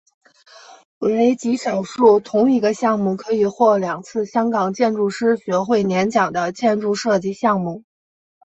[0.97, 7.83] 为极少数同一个项目可以获两次香港建筑师学会年奖的建筑设计项目。